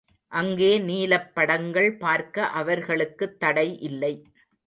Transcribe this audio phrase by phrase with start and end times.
[0.31, 4.13] அங்கே நீலப்படங்கள் பார்க்க அவர்களுக்குத் தடை இல்லை.